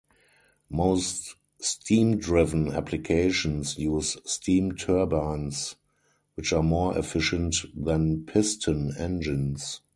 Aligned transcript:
Most 0.71 1.35
steam-driven 1.59 2.71
applications 2.71 3.77
use 3.77 4.17
steam 4.25 4.71
turbines, 4.71 5.75
which 6.33 6.51
are 6.51 6.63
more 6.63 6.97
efficient 6.97 7.57
than 7.75 8.23
piston 8.25 8.95
engines. 8.97 9.81